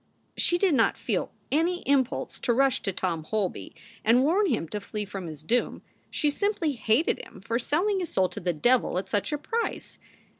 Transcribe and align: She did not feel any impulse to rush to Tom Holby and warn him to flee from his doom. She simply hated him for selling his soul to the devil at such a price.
She 0.35 0.57
did 0.57 0.73
not 0.73 0.97
feel 0.97 1.31
any 1.51 1.81
impulse 1.87 2.39
to 2.39 2.53
rush 2.55 2.81
to 2.81 2.91
Tom 2.91 3.23
Holby 3.23 3.75
and 4.03 4.23
warn 4.23 4.47
him 4.47 4.67
to 4.69 4.79
flee 4.79 5.05
from 5.05 5.27
his 5.27 5.43
doom. 5.43 5.83
She 6.09 6.31
simply 6.31 6.71
hated 6.71 7.19
him 7.19 7.39
for 7.39 7.59
selling 7.59 7.99
his 7.99 8.09
soul 8.09 8.27
to 8.29 8.39
the 8.39 8.51
devil 8.51 8.97
at 8.97 9.07
such 9.09 9.31
a 9.31 9.37
price. 9.37 9.99